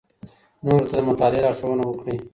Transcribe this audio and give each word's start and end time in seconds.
نورو 0.63 0.85
ته 0.89 0.93
د 0.97 1.01
مطالعې 1.09 1.41
لارښوونه 1.43 1.83
وکړئ. 1.87 2.17